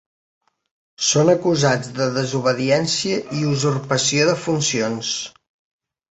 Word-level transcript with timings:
Són 1.07 1.27
acusats 1.33 1.91
de 1.99 2.07
desobediència 2.15 3.19
i 3.41 3.45
usurpació 3.51 4.25
de 4.31 4.33
funcions. 4.47 5.13